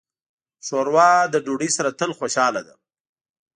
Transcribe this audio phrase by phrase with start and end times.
[0.65, 2.73] ښوروا له ډوډۍ سره تل خوشاله ده.